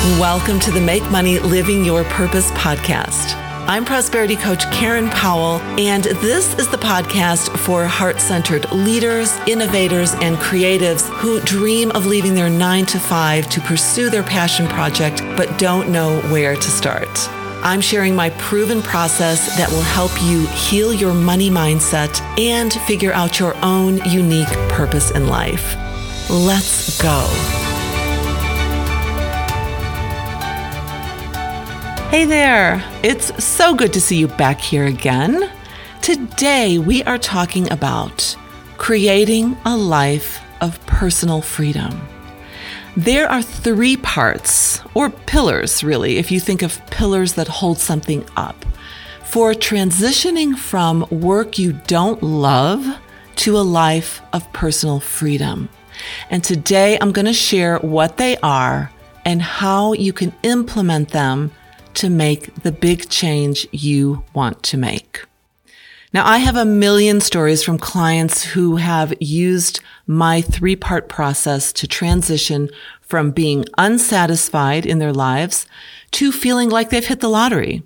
Welcome 0.00 0.58
to 0.60 0.70
the 0.70 0.80
Make 0.80 1.02
Money 1.10 1.38
Living 1.40 1.84
Your 1.84 2.04
Purpose 2.04 2.50
podcast. 2.52 3.34
I'm 3.68 3.84
prosperity 3.84 4.34
coach 4.34 4.64
Karen 4.72 5.10
Powell, 5.10 5.60
and 5.78 6.04
this 6.04 6.54
is 6.54 6.68
the 6.68 6.78
podcast 6.78 7.54
for 7.58 7.84
heart 7.84 8.18
centered 8.18 8.72
leaders, 8.72 9.36
innovators, 9.46 10.14
and 10.14 10.38
creatives 10.38 11.06
who 11.18 11.38
dream 11.42 11.90
of 11.90 12.06
leaving 12.06 12.34
their 12.34 12.48
nine 12.48 12.86
to 12.86 12.98
five 12.98 13.50
to 13.50 13.60
pursue 13.60 14.08
their 14.08 14.22
passion 14.22 14.66
project 14.68 15.20
but 15.36 15.58
don't 15.58 15.92
know 15.92 16.18
where 16.32 16.56
to 16.56 16.70
start. 16.70 17.10
I'm 17.62 17.82
sharing 17.82 18.16
my 18.16 18.30
proven 18.30 18.80
process 18.80 19.54
that 19.58 19.70
will 19.70 19.82
help 19.82 20.12
you 20.22 20.46
heal 20.46 20.94
your 20.94 21.12
money 21.12 21.50
mindset 21.50 22.18
and 22.40 22.72
figure 22.72 23.12
out 23.12 23.38
your 23.38 23.54
own 23.62 23.98
unique 24.06 24.48
purpose 24.70 25.10
in 25.10 25.26
life. 25.26 25.76
Let's 26.30 26.98
go. 27.02 27.59
Hey 32.10 32.24
there! 32.24 32.82
It's 33.04 33.44
so 33.44 33.72
good 33.72 33.92
to 33.92 34.00
see 34.00 34.16
you 34.16 34.26
back 34.26 34.60
here 34.60 34.86
again. 34.86 35.48
Today 36.02 36.76
we 36.76 37.04
are 37.04 37.18
talking 37.18 37.70
about 37.70 38.36
creating 38.78 39.56
a 39.64 39.76
life 39.76 40.42
of 40.60 40.84
personal 40.86 41.40
freedom. 41.40 42.08
There 42.96 43.30
are 43.30 43.42
three 43.42 43.96
parts, 43.96 44.80
or 44.94 45.10
pillars 45.10 45.84
really, 45.84 46.16
if 46.16 46.32
you 46.32 46.40
think 46.40 46.62
of 46.62 46.84
pillars 46.86 47.34
that 47.34 47.46
hold 47.46 47.78
something 47.78 48.26
up, 48.36 48.56
for 49.22 49.52
transitioning 49.52 50.58
from 50.58 51.06
work 51.12 51.60
you 51.60 51.74
don't 51.86 52.24
love 52.24 52.84
to 53.36 53.56
a 53.56 53.62
life 53.62 54.20
of 54.32 54.52
personal 54.52 54.98
freedom. 54.98 55.68
And 56.28 56.42
today 56.42 56.98
I'm 57.00 57.12
going 57.12 57.26
to 57.26 57.32
share 57.32 57.78
what 57.78 58.16
they 58.16 58.36
are 58.38 58.90
and 59.24 59.40
how 59.40 59.92
you 59.92 60.12
can 60.12 60.32
implement 60.42 61.10
them 61.10 61.52
to 62.00 62.08
make 62.08 62.54
the 62.62 62.72
big 62.72 63.10
change 63.10 63.66
you 63.72 64.24
want 64.32 64.62
to 64.62 64.78
make. 64.78 65.22
Now, 66.14 66.26
I 66.26 66.38
have 66.38 66.56
a 66.56 66.64
million 66.64 67.20
stories 67.20 67.62
from 67.62 67.76
clients 67.76 68.42
who 68.42 68.76
have 68.76 69.12
used 69.20 69.80
my 70.06 70.40
three 70.40 70.76
part 70.76 71.10
process 71.10 71.74
to 71.74 71.86
transition 71.86 72.70
from 73.02 73.32
being 73.32 73.66
unsatisfied 73.76 74.86
in 74.86 74.98
their 74.98 75.12
lives 75.12 75.66
to 76.12 76.32
feeling 76.32 76.70
like 76.70 76.88
they've 76.88 77.06
hit 77.06 77.20
the 77.20 77.28
lottery, 77.28 77.82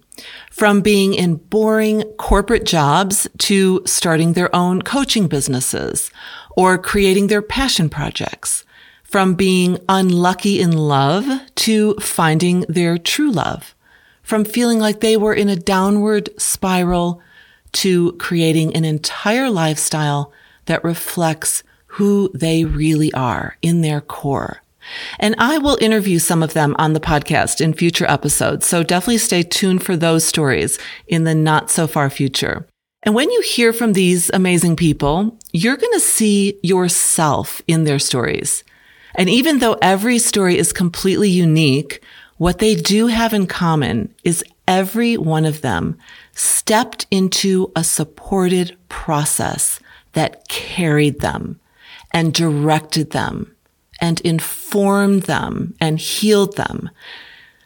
from 0.49 0.81
being 0.81 1.13
in 1.13 1.35
boring 1.35 2.05
corporate 2.17 2.65
jobs 2.65 3.27
to 3.39 3.83
starting 3.85 4.35
their 4.35 4.55
own 4.55 4.81
coaching 4.81 5.27
businesses 5.27 6.13
or 6.57 6.79
creating 6.79 7.27
their 7.27 7.43
passion 7.43 7.91
projects, 7.91 8.65
from 9.03 9.35
being 9.35 9.77
unlucky 9.89 10.61
in 10.61 10.71
love 10.71 11.27
to 11.57 11.95
finding 11.97 12.61
their 12.69 12.97
true 12.97 13.33
love 13.33 13.75
from 14.25 14.45
feeling 14.45 14.81
like 14.81 15.01
they 15.01 15.17
were 15.17 15.35
in 15.35 15.49
a 15.49 15.57
downward 15.57 16.29
spiral 16.41 17.23
to 17.73 18.13
creating 18.15 18.75
an 18.75 18.85
entire 18.85 19.51
lifestyle 19.51 20.33
that 20.67 20.83
reflects 20.83 21.63
who 21.87 22.31
they 22.35 22.65
really 22.65 23.13
are 23.13 23.57
in 23.63 23.83
their 23.83 24.01
core. 24.01 24.63
And 25.19 25.35
I 25.39 25.59
will 25.59 25.79
interview 25.81 26.19
some 26.19 26.43
of 26.43 26.53
them 26.53 26.75
on 26.79 26.93
the 26.93 27.01
podcast 27.01 27.61
in 27.61 27.73
future 27.73 28.11
episodes. 28.11 28.67
So 28.67 28.83
definitely 28.83 29.19
stay 29.19 29.43
tuned 29.43 29.83
for 29.83 29.97
those 29.97 30.25
stories 30.25 30.79
in 31.07 31.25
the 31.25 31.35
not 31.35 31.71
so 31.71 31.87
far 31.87 32.11
future. 32.11 32.67
And 33.03 33.15
when 33.15 33.31
you 33.31 33.41
hear 33.43 33.73
from 33.73 33.93
these 33.93 34.31
amazing 34.31 34.77
people, 34.77 35.39
you're 35.53 35.77
going 35.77 35.93
to 35.93 36.01
see 36.01 36.59
yourself 36.63 37.63
in 37.67 37.85
their 37.85 37.99
stories. 37.99 38.65
And 39.15 39.29
even 39.29 39.59
though 39.59 39.77
every 39.81 40.19
story 40.19 40.59
is 40.59 40.73
completely 40.73 41.29
unique, 41.31 42.03
what 42.37 42.59
they 42.59 42.75
do 42.75 43.07
have 43.07 43.33
in 43.33 43.47
common 43.47 44.13
is 44.25 44.45
every 44.67 45.17
one 45.17 45.45
of 45.45 45.61
them 45.61 45.97
stepped 46.33 47.07
into 47.11 47.71
a 47.77 47.85
supported 47.85 48.77
process 48.89 49.79
that 50.13 50.49
carried 50.49 51.21
them 51.21 51.61
and 52.13 52.35
directed 52.35 53.11
them 53.11 53.55
and 54.01 54.21
informed 54.23 55.23
them 55.25 55.75
and 55.81 55.99
healed 55.99 56.57
them. 56.57 56.91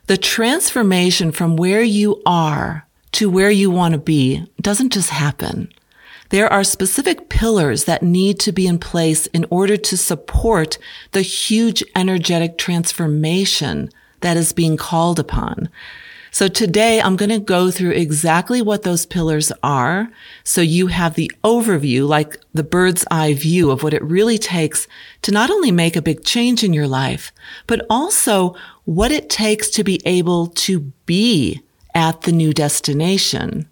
The 0.06 0.18
transformation 0.18 1.32
from 1.32 1.56
where 1.56 1.82
you 1.82 2.22
are 2.26 2.86
to 3.12 3.30
where 3.30 3.50
you 3.50 3.70
want 3.70 3.92
to 3.92 3.98
be 3.98 4.46
doesn't 4.60 4.92
just 4.92 5.10
happen. 5.10 5.72
There 6.30 6.52
are 6.52 6.64
specific 6.64 7.30
pillars 7.30 7.84
that 7.84 8.02
need 8.02 8.38
to 8.40 8.52
be 8.52 8.66
in 8.66 8.78
place 8.78 9.26
in 9.28 9.46
order 9.48 9.78
to 9.78 9.96
support 9.96 10.78
the 11.12 11.22
huge 11.22 11.82
energetic 11.96 12.58
transformation 12.58 13.88
that 14.20 14.36
is 14.36 14.52
being 14.52 14.76
called 14.76 15.18
upon. 15.18 15.68
So 16.30 16.46
today 16.46 17.00
I'm 17.00 17.16
going 17.16 17.30
to 17.30 17.38
go 17.38 17.70
through 17.70 17.92
exactly 17.92 18.60
what 18.60 18.82
those 18.82 19.06
pillars 19.06 19.50
are. 19.62 20.10
So 20.44 20.60
you 20.60 20.88
have 20.88 21.14
the 21.14 21.32
overview, 21.42 22.06
like 22.06 22.38
the 22.52 22.62
bird's 22.62 23.04
eye 23.10 23.34
view 23.34 23.70
of 23.70 23.82
what 23.82 23.94
it 23.94 24.02
really 24.04 24.38
takes 24.38 24.86
to 25.22 25.32
not 25.32 25.50
only 25.50 25.72
make 25.72 25.96
a 25.96 26.02
big 26.02 26.24
change 26.24 26.62
in 26.62 26.72
your 26.72 26.86
life, 26.86 27.32
but 27.66 27.84
also 27.88 28.54
what 28.84 29.10
it 29.10 29.30
takes 29.30 29.70
to 29.70 29.84
be 29.84 30.00
able 30.04 30.48
to 30.48 30.80
be 31.06 31.62
at 31.94 32.22
the 32.22 32.32
new 32.32 32.52
destination. 32.52 33.66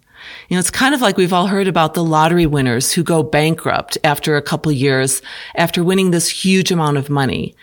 You 0.49 0.55
know, 0.55 0.59
it's 0.59 0.71
kind 0.71 0.95
of 0.95 1.01
like 1.01 1.15
we've 1.15 1.33
all 1.33 1.47
heard 1.47 1.67
about 1.67 1.93
the 1.93 2.03
lottery 2.03 2.47
winners 2.47 2.91
who 2.91 3.03
go 3.03 3.23
bankrupt 3.23 3.97
after 4.03 4.35
a 4.35 4.41
couple 4.41 4.71
years 4.71 5.21
after 5.55 5.83
winning 5.83 6.11
this 6.11 6.27
huge 6.27 6.71
amount 6.71 6.97
of 6.97 7.09
money 7.09 7.55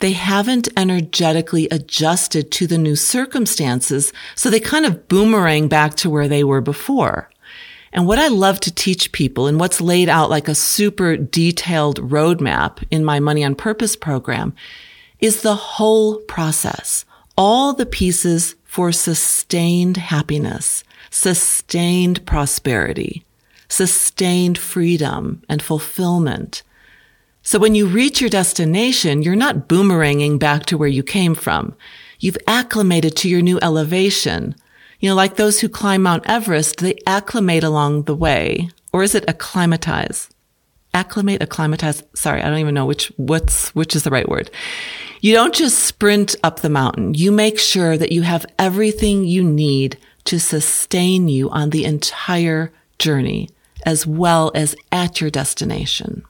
they 0.00 0.12
haven't 0.12 0.68
energetically 0.76 1.68
adjusted 1.70 2.50
to 2.52 2.66
the 2.66 2.78
new 2.78 2.96
circumstances. 2.96 4.12
So 4.34 4.50
they 4.50 4.60
kind 4.60 4.86
of 4.86 5.08
boomerang 5.08 5.68
back 5.68 5.94
to 5.96 6.10
where 6.10 6.28
they 6.28 6.42
were 6.42 6.60
before. 6.60 7.30
And 7.92 8.06
what 8.06 8.18
I 8.18 8.28
love 8.28 8.60
to 8.60 8.74
teach 8.74 9.12
people 9.12 9.46
and 9.46 9.58
what's 9.58 9.80
laid 9.80 10.08
out 10.08 10.30
like 10.30 10.48
a 10.48 10.54
super 10.54 11.16
detailed 11.16 12.00
roadmap 12.00 12.84
in 12.90 13.04
my 13.04 13.20
Money 13.20 13.44
on 13.44 13.54
Purpose 13.54 13.96
program 13.96 14.54
is 15.18 15.42
the 15.42 15.56
whole 15.56 16.18
process, 16.20 17.04
all 17.36 17.74
the 17.74 17.86
pieces 17.86 18.54
for 18.64 18.92
sustained 18.92 19.96
happiness, 19.96 20.84
sustained 21.10 22.24
prosperity, 22.24 23.24
sustained 23.68 24.56
freedom 24.56 25.42
and 25.48 25.60
fulfillment, 25.60 26.62
so 27.42 27.58
when 27.58 27.74
you 27.74 27.86
reach 27.86 28.20
your 28.20 28.30
destination, 28.30 29.22
you're 29.22 29.36
not 29.36 29.68
boomeranging 29.68 30.38
back 30.38 30.66
to 30.66 30.76
where 30.76 30.88
you 30.88 31.02
came 31.02 31.34
from. 31.34 31.74
You've 32.18 32.38
acclimated 32.46 33.16
to 33.16 33.28
your 33.28 33.40
new 33.40 33.58
elevation. 33.62 34.54
You 35.00 35.08
know, 35.08 35.14
like 35.14 35.36
those 35.36 35.60
who 35.60 35.68
climb 35.68 36.02
Mount 36.02 36.26
Everest, 36.26 36.78
they 36.78 36.96
acclimate 37.06 37.64
along 37.64 38.02
the 38.02 38.14
way. 38.14 38.68
Or 38.92 39.02
is 39.02 39.14
it 39.14 39.24
acclimatize? 39.26 40.28
Acclimate, 40.92 41.42
acclimatize. 41.42 42.02
Sorry, 42.14 42.42
I 42.42 42.48
don't 42.50 42.58
even 42.58 42.74
know 42.74 42.84
which, 42.84 43.06
what's, 43.16 43.74
which 43.74 43.96
is 43.96 44.02
the 44.02 44.10
right 44.10 44.28
word. 44.28 44.50
You 45.22 45.32
don't 45.32 45.54
just 45.54 45.78
sprint 45.78 46.36
up 46.42 46.60
the 46.60 46.68
mountain. 46.68 47.14
You 47.14 47.32
make 47.32 47.58
sure 47.58 47.96
that 47.96 48.12
you 48.12 48.22
have 48.22 48.44
everything 48.58 49.24
you 49.24 49.42
need 49.42 49.96
to 50.24 50.38
sustain 50.38 51.28
you 51.28 51.48
on 51.50 51.70
the 51.70 51.84
entire 51.84 52.72
journey 52.98 53.48
as 53.86 54.06
well 54.06 54.52
as 54.54 54.76
at 54.92 55.20
your 55.20 55.30
destination. 55.30 56.24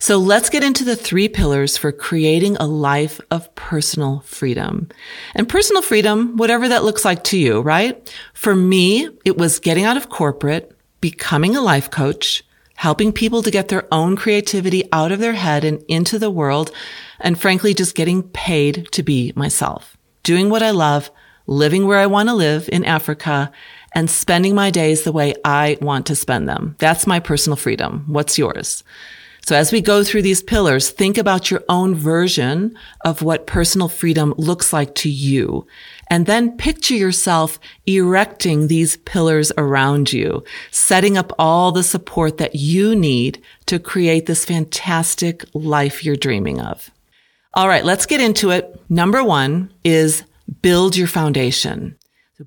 So 0.00 0.16
let's 0.18 0.48
get 0.48 0.62
into 0.62 0.84
the 0.84 0.94
three 0.94 1.28
pillars 1.28 1.76
for 1.76 1.90
creating 1.90 2.56
a 2.56 2.66
life 2.66 3.20
of 3.32 3.52
personal 3.56 4.20
freedom. 4.20 4.88
And 5.34 5.48
personal 5.48 5.82
freedom, 5.82 6.36
whatever 6.36 6.68
that 6.68 6.84
looks 6.84 7.04
like 7.04 7.24
to 7.24 7.38
you, 7.38 7.60
right? 7.60 8.14
For 8.32 8.54
me, 8.54 9.08
it 9.24 9.36
was 9.36 9.58
getting 9.58 9.84
out 9.84 9.96
of 9.96 10.08
corporate, 10.08 10.72
becoming 11.00 11.56
a 11.56 11.60
life 11.60 11.90
coach, 11.90 12.44
helping 12.76 13.12
people 13.12 13.42
to 13.42 13.50
get 13.50 13.68
their 13.68 13.92
own 13.92 14.14
creativity 14.14 14.88
out 14.92 15.10
of 15.10 15.18
their 15.18 15.32
head 15.32 15.64
and 15.64 15.82
into 15.88 16.16
the 16.16 16.30
world. 16.30 16.70
And 17.18 17.38
frankly, 17.38 17.74
just 17.74 17.96
getting 17.96 18.22
paid 18.22 18.86
to 18.92 19.02
be 19.02 19.32
myself, 19.34 19.96
doing 20.22 20.48
what 20.48 20.62
I 20.62 20.70
love, 20.70 21.10
living 21.48 21.88
where 21.88 21.98
I 21.98 22.06
want 22.06 22.28
to 22.28 22.36
live 22.36 22.68
in 22.72 22.84
Africa 22.84 23.50
and 23.96 24.08
spending 24.08 24.54
my 24.54 24.70
days 24.70 25.02
the 25.02 25.12
way 25.12 25.34
I 25.44 25.76
want 25.80 26.06
to 26.06 26.14
spend 26.14 26.48
them. 26.48 26.76
That's 26.78 27.04
my 27.04 27.18
personal 27.18 27.56
freedom. 27.56 28.04
What's 28.06 28.38
yours? 28.38 28.84
So 29.48 29.56
as 29.56 29.72
we 29.72 29.80
go 29.80 30.04
through 30.04 30.20
these 30.20 30.42
pillars, 30.42 30.90
think 30.90 31.16
about 31.16 31.50
your 31.50 31.64
own 31.70 31.94
version 31.94 32.76
of 33.06 33.22
what 33.22 33.46
personal 33.46 33.88
freedom 33.88 34.34
looks 34.36 34.74
like 34.74 34.94
to 34.96 35.08
you. 35.08 35.66
And 36.10 36.26
then 36.26 36.58
picture 36.58 36.92
yourself 36.92 37.58
erecting 37.86 38.66
these 38.66 38.98
pillars 38.98 39.50
around 39.56 40.12
you, 40.12 40.44
setting 40.70 41.16
up 41.16 41.32
all 41.38 41.72
the 41.72 41.82
support 41.82 42.36
that 42.36 42.56
you 42.56 42.94
need 42.94 43.42
to 43.64 43.78
create 43.78 44.26
this 44.26 44.44
fantastic 44.44 45.46
life 45.54 46.04
you're 46.04 46.14
dreaming 46.14 46.60
of. 46.60 46.90
All 47.54 47.68
right, 47.68 47.86
let's 47.86 48.04
get 48.04 48.20
into 48.20 48.50
it. 48.50 48.78
Number 48.90 49.24
one 49.24 49.72
is 49.82 50.24
build 50.60 50.94
your 50.94 51.08
foundation. 51.08 51.97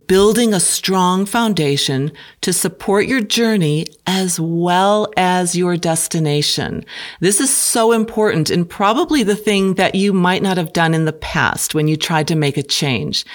Building 0.07 0.53
a 0.53 0.59
strong 0.59 1.25
foundation 1.25 2.11
to 2.39 2.53
support 2.53 3.07
your 3.07 3.19
journey 3.19 3.85
as 4.07 4.39
well 4.39 5.11
as 5.17 5.53
your 5.55 5.75
destination. 5.75 6.85
This 7.19 7.41
is 7.41 7.53
so 7.53 7.91
important 7.91 8.49
and 8.49 8.69
probably 8.69 9.23
the 9.23 9.35
thing 9.35 9.73
that 9.73 9.95
you 9.95 10.13
might 10.13 10.41
not 10.41 10.55
have 10.55 10.71
done 10.71 10.93
in 10.93 11.03
the 11.03 11.11
past 11.11 11.75
when 11.75 11.89
you 11.89 11.97
tried 11.97 12.29
to 12.29 12.35
make 12.35 12.55
a 12.55 12.63
change. 12.63 13.25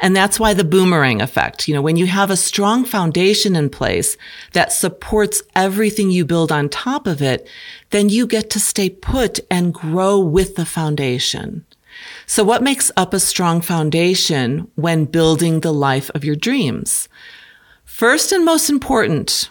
And 0.00 0.16
that's 0.16 0.40
why 0.40 0.54
the 0.54 0.64
boomerang 0.64 1.20
effect, 1.20 1.68
you 1.68 1.74
know, 1.74 1.82
when 1.82 1.96
you 1.96 2.06
have 2.06 2.30
a 2.30 2.36
strong 2.36 2.84
foundation 2.84 3.54
in 3.54 3.68
place 3.68 4.16
that 4.52 4.72
supports 4.72 5.42
everything 5.54 6.10
you 6.10 6.24
build 6.24 6.50
on 6.50 6.70
top 6.70 7.06
of 7.06 7.22
it, 7.22 7.46
then 7.90 8.08
you 8.08 8.26
get 8.26 8.50
to 8.50 8.58
stay 8.58 8.88
put 8.88 9.40
and 9.50 9.74
grow 9.74 10.18
with 10.18 10.56
the 10.56 10.64
foundation. 10.64 11.66
So 12.30 12.44
what 12.44 12.62
makes 12.62 12.92
up 12.96 13.12
a 13.12 13.18
strong 13.18 13.60
foundation 13.60 14.70
when 14.76 15.04
building 15.06 15.60
the 15.60 15.72
life 15.72 16.12
of 16.14 16.24
your 16.24 16.36
dreams? 16.36 17.08
First 17.84 18.30
and 18.30 18.44
most 18.44 18.70
important, 18.70 19.50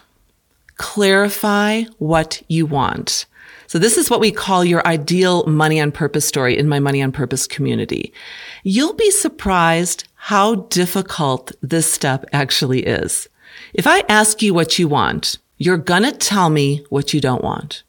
clarify 0.76 1.82
what 1.98 2.42
you 2.48 2.64
want. 2.64 3.26
So 3.66 3.78
this 3.78 3.98
is 3.98 4.08
what 4.08 4.18
we 4.18 4.32
call 4.32 4.64
your 4.64 4.84
ideal 4.86 5.44
money 5.44 5.78
on 5.78 5.92
purpose 5.92 6.24
story 6.24 6.56
in 6.56 6.70
my 6.70 6.78
money 6.78 7.02
on 7.02 7.12
purpose 7.12 7.46
community. 7.46 8.14
You'll 8.62 8.94
be 8.94 9.10
surprised 9.10 10.08
how 10.14 10.54
difficult 10.70 11.52
this 11.60 11.92
step 11.92 12.24
actually 12.32 12.86
is. 12.86 13.28
If 13.74 13.86
I 13.86 14.04
ask 14.08 14.40
you 14.40 14.54
what 14.54 14.78
you 14.78 14.88
want, 14.88 15.36
you're 15.58 15.76
gonna 15.76 16.12
tell 16.12 16.48
me 16.48 16.86
what 16.88 17.12
you 17.12 17.20
don't 17.20 17.44
want. 17.44 17.82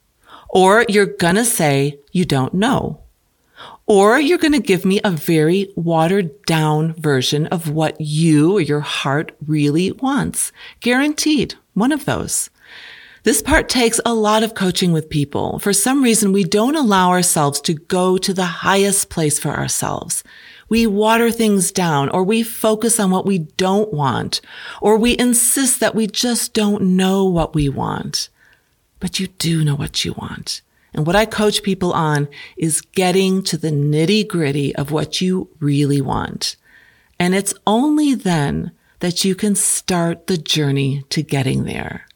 Or 0.49 0.85
you're 0.89 1.05
gonna 1.05 1.45
say 1.45 1.97
you 2.11 2.25
don't 2.25 2.53
know. 2.53 3.00
Or 3.91 4.21
you're 4.21 4.37
going 4.37 4.53
to 4.53 4.59
give 4.59 4.85
me 4.85 5.01
a 5.03 5.11
very 5.11 5.69
watered 5.75 6.45
down 6.45 6.93
version 6.93 7.47
of 7.47 7.69
what 7.69 7.99
you 7.99 8.55
or 8.55 8.61
your 8.61 8.79
heart 8.79 9.33
really 9.45 9.91
wants. 9.91 10.53
Guaranteed. 10.79 11.55
One 11.73 11.91
of 11.91 12.05
those. 12.05 12.49
This 13.23 13.41
part 13.41 13.67
takes 13.67 13.99
a 14.05 14.13
lot 14.13 14.43
of 14.43 14.55
coaching 14.55 14.93
with 14.93 15.09
people. 15.09 15.59
For 15.59 15.73
some 15.73 16.03
reason, 16.03 16.31
we 16.31 16.45
don't 16.45 16.77
allow 16.77 17.09
ourselves 17.09 17.59
to 17.63 17.73
go 17.73 18.17
to 18.17 18.33
the 18.33 18.45
highest 18.45 19.09
place 19.09 19.37
for 19.37 19.49
ourselves. 19.49 20.23
We 20.69 20.87
water 20.87 21.29
things 21.29 21.69
down 21.69 22.07
or 22.11 22.23
we 22.23 22.43
focus 22.43 22.97
on 22.97 23.11
what 23.11 23.25
we 23.25 23.39
don't 23.39 23.91
want 23.91 24.39
or 24.79 24.95
we 24.95 25.19
insist 25.19 25.81
that 25.81 25.95
we 25.95 26.07
just 26.07 26.53
don't 26.53 26.95
know 26.95 27.25
what 27.25 27.53
we 27.53 27.67
want. 27.67 28.29
But 29.01 29.19
you 29.19 29.27
do 29.27 29.65
know 29.65 29.75
what 29.75 30.05
you 30.05 30.13
want. 30.13 30.61
And 30.93 31.07
what 31.07 31.15
I 31.15 31.25
coach 31.25 31.63
people 31.63 31.93
on 31.93 32.27
is 32.57 32.81
getting 32.81 33.43
to 33.43 33.57
the 33.57 33.71
nitty 33.71 34.27
gritty 34.27 34.75
of 34.75 34.91
what 34.91 35.21
you 35.21 35.49
really 35.59 36.01
want. 36.01 36.57
And 37.19 37.33
it's 37.33 37.53
only 37.65 38.13
then 38.13 38.71
that 38.99 39.23
you 39.23 39.35
can 39.35 39.55
start 39.55 40.27
the 40.27 40.37
journey 40.37 41.03
to 41.09 41.21
getting 41.21 41.63
there. 41.63 42.07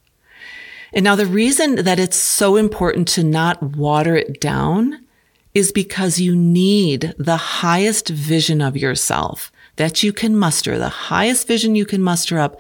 And 0.94 1.04
now 1.04 1.16
the 1.16 1.26
reason 1.26 1.76
that 1.84 2.00
it's 2.00 2.18
so 2.18 2.56
important 2.56 3.08
to 3.10 3.24
not 3.24 3.62
water 3.62 4.16
it 4.16 4.40
down 4.40 5.06
is 5.54 5.72
because 5.72 6.20
you 6.20 6.36
need 6.36 7.14
the 7.18 7.38
highest 7.38 8.10
vision 8.10 8.62
of 8.62 8.78
yourself 8.78 9.52
that 9.78 10.04
you 10.04 10.14
can 10.14 10.36
muster, 10.36 10.78
the 10.78 10.90
highest 10.90 11.48
vision 11.48 11.76
you 11.76 11.86
can 11.86 12.02
muster 12.02 12.40
up 12.40 12.60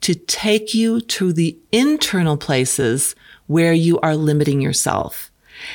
to 0.00 0.14
take 0.14 0.74
you 0.74 1.00
to 1.00 1.32
the 1.32 1.58
internal 1.72 2.36
places 2.36 3.14
where 3.46 3.72
you 3.72 3.98
are 4.00 4.16
limiting 4.16 4.60
yourself. 4.60 5.30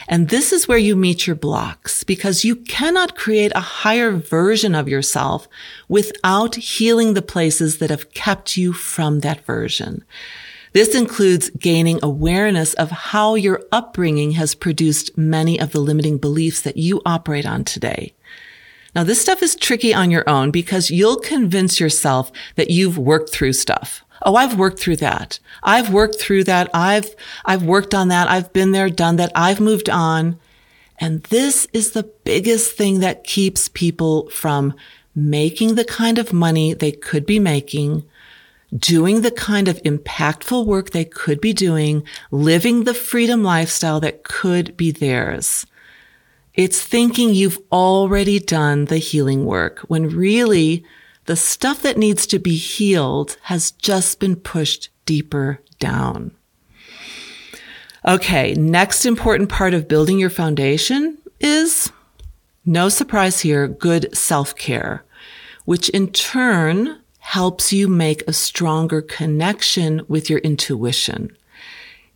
And 0.07 0.29
this 0.29 0.51
is 0.51 0.67
where 0.67 0.77
you 0.77 0.95
meet 0.95 1.27
your 1.27 1.35
blocks 1.35 2.03
because 2.03 2.45
you 2.45 2.55
cannot 2.55 3.15
create 3.15 3.51
a 3.55 3.59
higher 3.59 4.11
version 4.11 4.75
of 4.75 4.87
yourself 4.87 5.47
without 5.87 6.55
healing 6.55 7.13
the 7.13 7.21
places 7.21 7.77
that 7.77 7.89
have 7.89 8.13
kept 8.13 8.57
you 8.57 8.73
from 8.73 9.19
that 9.19 9.45
version. 9.45 10.03
This 10.73 10.93
includes 10.93 11.49
gaining 11.51 11.99
awareness 12.03 12.73
of 12.75 12.91
how 12.91 13.35
your 13.35 13.63
upbringing 13.71 14.31
has 14.31 14.53
produced 14.53 15.17
many 15.17 15.59
of 15.59 15.71
the 15.71 15.79
limiting 15.79 16.17
beliefs 16.17 16.61
that 16.61 16.77
you 16.77 17.01
operate 17.05 17.45
on 17.45 17.63
today. 17.63 18.13
Now, 18.95 19.03
this 19.03 19.21
stuff 19.21 19.41
is 19.41 19.55
tricky 19.55 19.93
on 19.93 20.11
your 20.11 20.27
own 20.27 20.51
because 20.51 20.91
you'll 20.91 21.19
convince 21.19 21.79
yourself 21.79 22.31
that 22.55 22.69
you've 22.69 22.97
worked 22.97 23.31
through 23.31 23.53
stuff. 23.53 24.03
Oh, 24.23 24.35
I've 24.35 24.57
worked 24.57 24.79
through 24.79 24.97
that. 24.97 25.39
I've 25.63 25.91
worked 25.93 26.19
through 26.19 26.43
that. 26.45 26.69
I've, 26.73 27.15
I've 27.45 27.63
worked 27.63 27.93
on 27.93 28.09
that. 28.09 28.29
I've 28.29 28.51
been 28.53 28.71
there, 28.71 28.89
done 28.89 29.15
that. 29.17 29.31
I've 29.35 29.59
moved 29.59 29.89
on. 29.89 30.39
And 30.99 31.23
this 31.23 31.67
is 31.71 31.91
the 31.91 32.03
biggest 32.23 32.75
thing 32.75 32.99
that 32.99 33.23
keeps 33.23 33.69
people 33.69 34.29
from 34.29 34.73
making 35.15 35.75
the 35.75 35.85
kind 35.85 36.17
of 36.17 36.33
money 36.33 36.73
they 36.73 36.91
could 36.91 37.25
be 37.25 37.39
making, 37.39 38.03
doing 38.75 39.21
the 39.21 39.31
kind 39.31 39.67
of 39.67 39.81
impactful 39.83 40.65
work 40.65 40.91
they 40.91 41.05
could 41.05 41.39
be 41.41 41.53
doing, 41.53 42.03
living 42.31 42.83
the 42.83 42.93
freedom 42.93 43.43
lifestyle 43.43 43.99
that 43.99 44.23
could 44.23 44.75
be 44.75 44.91
theirs. 44.91 45.65
It's 46.53 46.81
thinking 46.81 47.33
you've 47.33 47.59
already 47.71 48.39
done 48.39 48.85
the 48.85 48.97
healing 48.97 49.45
work 49.45 49.79
when 49.87 50.09
really 50.09 50.83
the 51.29 51.35
stuff 51.35 51.83
that 51.83 51.95
needs 51.95 52.25
to 52.25 52.39
be 52.39 52.55
healed 52.55 53.37
has 53.43 53.69
just 53.69 54.19
been 54.19 54.35
pushed 54.35 54.89
deeper 55.05 55.61
down. 55.77 56.31
Okay, 58.03 58.55
next 58.55 59.05
important 59.05 59.47
part 59.47 59.75
of 59.75 59.87
building 59.87 60.17
your 60.17 60.31
foundation 60.31 61.19
is, 61.39 61.91
no 62.65 62.89
surprise 62.89 63.41
here, 63.41 63.67
good 63.67 64.09
self-care, 64.17 65.05
which 65.65 65.87
in 65.89 66.11
turn 66.11 66.99
helps 67.19 67.71
you 67.71 67.87
make 67.87 68.23
a 68.27 68.33
stronger 68.33 68.99
connection 68.99 70.01
with 70.07 70.31
your 70.31 70.39
intuition. 70.39 71.29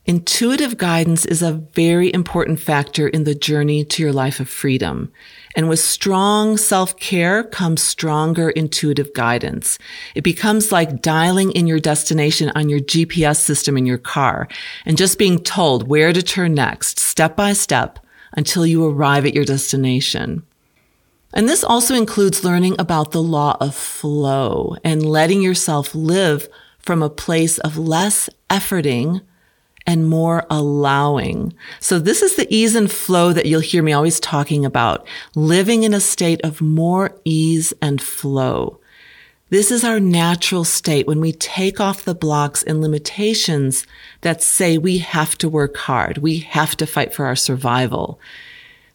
Intuitive 0.07 0.79
guidance 0.79 1.23
is 1.23 1.43
a 1.43 1.53
very 1.53 2.11
important 2.11 2.59
factor 2.59 3.07
in 3.07 3.25
the 3.25 3.35
journey 3.35 3.85
to 3.85 4.01
your 4.01 4.11
life 4.11 4.39
of 4.39 4.49
freedom. 4.49 5.11
And 5.55 5.69
with 5.69 5.79
strong 5.79 6.57
self-care 6.57 7.43
comes 7.43 7.83
stronger 7.83 8.49
intuitive 8.49 9.13
guidance. 9.13 9.77
It 10.15 10.23
becomes 10.23 10.71
like 10.71 11.01
dialing 11.01 11.51
in 11.51 11.67
your 11.67 11.79
destination 11.79 12.51
on 12.55 12.69
your 12.69 12.79
GPS 12.79 13.37
system 13.37 13.77
in 13.77 13.85
your 13.85 13.99
car 13.99 14.47
and 14.85 14.97
just 14.97 15.19
being 15.19 15.39
told 15.39 15.87
where 15.87 16.11
to 16.11 16.23
turn 16.23 16.55
next, 16.55 16.99
step 16.99 17.35
by 17.35 17.53
step, 17.53 17.99
until 18.35 18.65
you 18.65 18.85
arrive 18.85 19.25
at 19.25 19.35
your 19.35 19.45
destination. 19.45 20.43
And 21.35 21.47
this 21.47 21.63
also 21.63 21.95
includes 21.95 22.43
learning 22.43 22.75
about 22.79 23.11
the 23.11 23.23
law 23.23 23.57
of 23.59 23.75
flow 23.75 24.75
and 24.83 25.05
letting 25.05 25.41
yourself 25.41 25.93
live 25.95 26.47
from 26.79 27.01
a 27.01 27.09
place 27.09 27.57
of 27.59 27.77
less 27.77 28.29
efforting 28.49 29.21
and 29.85 30.07
more 30.09 30.45
allowing. 30.49 31.53
So 31.79 31.99
this 31.99 32.21
is 32.21 32.35
the 32.35 32.47
ease 32.53 32.75
and 32.75 32.91
flow 32.91 33.33
that 33.33 33.45
you'll 33.45 33.59
hear 33.59 33.83
me 33.83 33.93
always 33.93 34.19
talking 34.19 34.65
about, 34.65 35.05
living 35.35 35.83
in 35.83 35.93
a 35.93 35.99
state 35.99 36.41
of 36.43 36.61
more 36.61 37.15
ease 37.25 37.73
and 37.81 38.01
flow. 38.01 38.79
This 39.49 39.69
is 39.69 39.83
our 39.83 39.99
natural 39.99 40.63
state 40.63 41.05
when 41.05 41.19
we 41.19 41.31
take 41.31 41.79
off 41.79 42.05
the 42.05 42.15
blocks 42.15 42.63
and 42.63 42.81
limitations 42.81 43.85
that 44.21 44.41
say 44.41 44.77
we 44.79 44.97
have 44.97 45.37
to 45.37 45.49
work 45.49 45.77
hard. 45.77 46.17
We 46.17 46.39
have 46.39 46.75
to 46.77 46.87
fight 46.87 47.13
for 47.13 47.25
our 47.25 47.35
survival. 47.35 48.19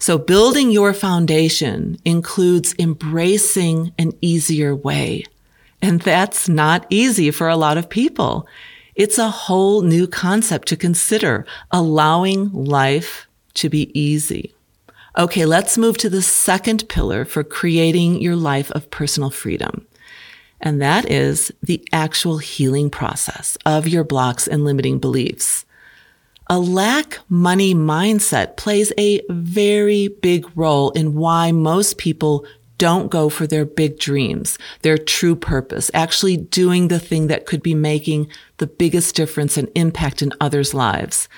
So 0.01 0.19
building 0.19 0.71
your 0.71 0.95
foundation 0.95 1.99
includes 2.05 2.75
embracing 2.79 3.93
an 3.99 4.12
easier 4.21 4.75
way. 4.75 5.25
And 5.81 6.01
that's 6.01 6.49
not 6.49 6.87
easy 6.91 7.31
for 7.31 7.49
a 7.49 7.57
lot 7.57 7.79
of 7.79 7.89
people. 7.89 8.49
It's 8.99 9.17
a 9.17 9.31
whole 9.31 9.83
new 9.83 10.09
concept 10.09 10.67
to 10.69 10.76
consider, 10.76 11.47
allowing 11.71 12.52
life 12.52 13.28
to 13.55 13.69
be 13.69 13.97
easy. 13.99 14.52
Okay, 15.17 15.47
let's 15.47 15.78
move 15.78 15.97
to 15.99 16.11
the 16.11 16.21
second 16.21 16.88
pillar 16.88 17.25
for 17.25 17.45
creating 17.45 18.21
your 18.21 18.35
life 18.35 18.73
of 18.73 18.90
personal 18.90 19.31
freedom. 19.31 19.87
And 20.61 20.83
that 20.83 21.09
is 21.09 21.52
the 21.62 21.87
actual 21.93 22.38
healing 22.38 22.90
process 22.90 23.57
of 23.64 23.87
your 23.87 24.02
blocks 24.02 24.49
and 24.49 24.64
limiting 24.64 24.99
beliefs. 24.99 25.64
A 26.49 26.59
lack 26.59 27.21
money 27.28 27.76
mindset 27.76 28.57
plays 28.57 28.93
a 28.99 29.21
very 29.31 30.09
big 30.09 30.45
role 30.57 30.90
in 30.90 31.14
why 31.14 31.52
most 31.52 31.99
people 31.99 32.45
don't 32.79 33.11
go 33.11 33.29
for 33.29 33.47
their 33.47 33.65
big 33.65 33.99
dreams, 33.99 34.59
their 34.83 34.97
true 34.97 35.37
purpose, 35.37 35.91
actually 35.93 36.37
doing 36.37 36.89
the 36.89 36.99
thing 36.99 37.27
that 37.27 37.47
could 37.47 37.63
be 37.63 37.75
making 37.75 38.29
the 38.57 38.67
biggest 38.67 39.15
difference 39.15 39.57
and 39.57 39.69
impact 39.75 40.23
in 40.23 40.33
others' 40.41 40.73
lives. 40.75 41.29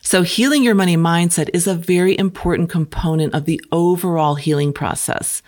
So 0.00 0.22
healing 0.22 0.62
your 0.62 0.74
money 0.74 0.96
mindset 0.96 1.50
is 1.52 1.66
a 1.66 1.74
very 1.74 2.16
important 2.16 2.70
component 2.70 3.34
of 3.34 3.44
the 3.44 3.60
overall 3.72 4.36
healing 4.36 4.72
process. 4.72 5.42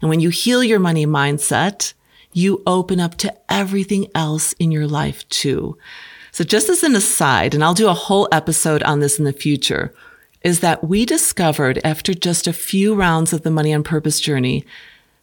And 0.00 0.08
when 0.08 0.20
you 0.20 0.30
heal 0.30 0.62
your 0.62 0.78
money 0.78 1.06
mindset, 1.06 1.92
you 2.32 2.62
open 2.66 3.00
up 3.00 3.16
to 3.16 3.34
everything 3.50 4.06
else 4.14 4.52
in 4.54 4.70
your 4.70 4.86
life 4.86 5.28
too. 5.28 5.76
So 6.30 6.44
just 6.44 6.68
as 6.68 6.84
an 6.84 6.94
aside, 6.94 7.54
and 7.54 7.64
I'll 7.64 7.74
do 7.74 7.88
a 7.88 7.94
whole 7.94 8.28
episode 8.30 8.82
on 8.84 9.00
this 9.00 9.18
in 9.18 9.24
the 9.24 9.32
future, 9.32 9.92
is 10.42 10.60
that 10.60 10.84
we 10.84 11.04
discovered 11.04 11.80
after 11.84 12.14
just 12.14 12.46
a 12.46 12.52
few 12.52 12.94
rounds 12.94 13.32
of 13.32 13.42
the 13.42 13.50
money 13.50 13.74
on 13.74 13.82
purpose 13.82 14.20
journey 14.20 14.64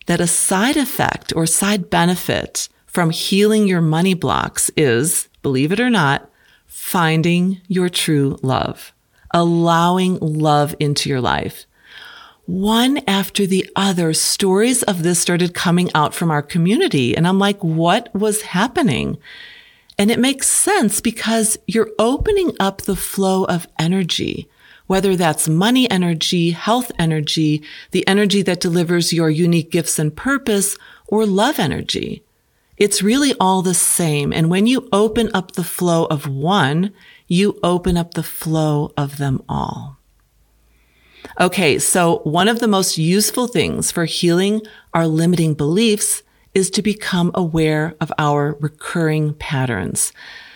that 0.06 0.22
a 0.22 0.28
side 0.28 0.78
effect 0.78 1.34
or 1.36 1.46
side 1.46 1.90
benefit 1.90 2.70
from 2.86 3.10
healing 3.10 3.68
your 3.68 3.82
money 3.82 4.14
blocks 4.14 4.70
is, 4.78 5.28
believe 5.42 5.72
it 5.72 5.80
or 5.80 5.90
not, 5.90 6.30
finding 6.66 7.60
your 7.68 7.90
true 7.90 8.38
love, 8.42 8.94
allowing 9.32 10.18
love 10.20 10.76
into 10.80 11.10
your 11.10 11.22
life. 11.22 11.66
One 12.46 13.00
after 13.08 13.48
the 13.48 13.68
other, 13.76 14.14
stories 14.14 14.84
of 14.84 15.02
this 15.02 15.20
started 15.20 15.56
coming 15.56 15.90
out 15.96 16.14
from 16.14 16.30
our 16.30 16.44
community. 16.44 17.18
And 17.18 17.28
I'm 17.28 17.40
like, 17.40 17.64
what 17.64 18.14
was 18.14 18.44
happening? 18.44 19.18
And 19.98 20.12
it 20.12 20.20
makes 20.20 20.48
sense 20.48 21.02
because 21.02 21.58
you're 21.66 21.92
opening 21.98 22.56
up 22.60 22.84
the 22.84 22.96
flow 22.96 23.46
of 23.46 23.68
energy, 23.80 24.48
whether 24.88 25.16
that's 25.16 25.48
money 25.48 25.90
energy, 25.90 26.52
health 26.52 26.92
energy, 27.00 27.64
the 27.92 28.08
energy 28.08 28.42
that 28.44 28.60
delivers 28.60 29.14
your 29.14 29.30
unique 29.30 29.72
gifts 29.72 30.00
and 30.00 30.16
purpose, 30.16 30.78
or 31.08 31.26
love 31.26 31.60
energy. 31.60 32.24
It's 32.78 33.02
really 33.02 33.34
all 33.40 33.62
the 33.62 33.74
same. 33.74 34.34
And 34.34 34.50
when 34.50 34.68
you 34.68 34.90
open 34.92 35.30
up 35.34 35.54
the 35.54 35.64
flow 35.64 36.06
of 36.06 36.28
one, 36.28 36.92
you 37.28 37.58
open 37.64 37.98
up 37.98 38.14
the 38.14 38.24
flow 38.24 38.92
of 38.98 39.18
them 39.18 39.42
all. 39.48 39.98
Okay. 41.40 41.80
So 41.80 42.20
one 42.20 42.48
of 42.48 42.60
the 42.60 42.68
most 42.68 42.98
useful 42.98 43.48
things 43.48 43.92
for 43.92 44.06
healing 44.06 44.62
our 44.94 45.08
limiting 45.08 45.54
beliefs 45.54 46.22
is 46.54 46.70
to 46.72 46.82
become 46.82 47.32
aware 47.34 47.96
of 48.00 48.12
our 48.18 48.58
recurring 48.60 49.34
patterns. 49.34 50.14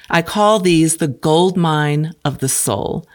I 0.09 0.21
call 0.21 0.59
these 0.59 0.97
the 0.97 1.07
gold 1.07 1.57
mine 1.57 2.13
of 2.23 2.39
the 2.39 2.49
soul. 2.49 3.07